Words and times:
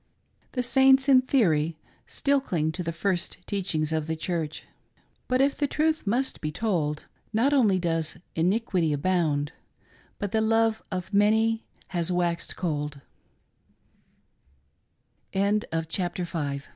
"The 0.53 0.63
Saints, 0.63 1.07
in 1.07 1.21
theory, 1.21 1.77
still 2.07 2.41
cling 2.41 2.71
to 2.71 2.81
the 2.81 2.91
first 2.91 3.37
teachings 3.45 3.91
of 3.91 4.07
the 4.07 4.15
Church; 4.15 4.63
but, 5.27 5.41
if 5.41 5.55
the 5.55 5.67
truth 5.67 6.07
must 6.07 6.41
be 6.41 6.51
told, 6.51 7.05
not 7.31 7.53
only 7.53 7.77
does" 7.77 8.17
iniquity 8.49 8.93
abound," 8.93 9.51
but" 10.17 10.31
the 10.31 10.41
love 10.41 10.81
of 10.91 11.13
many 11.13 11.67
has 11.89 12.11
waxed 12.11 12.55
col 12.55 12.89